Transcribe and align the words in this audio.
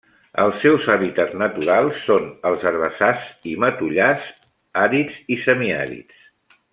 Els 0.43 0.55
seus 0.61 0.85
hàbitats 0.93 1.35
naturals 1.41 1.99
són 2.07 2.25
els 2.51 2.65
herbassars 2.71 3.27
i 3.53 3.55
matollars 3.65 4.25
àrids 4.89 5.21
i 5.37 5.43
semiàrids. 5.49 6.31